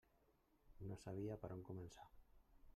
[0.87, 2.11] No sabia per on començar.